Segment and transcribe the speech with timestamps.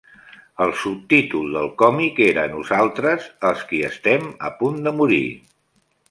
[0.63, 5.25] El subtítol del còmic era "Nosaltres, els qui estem a punt de morir".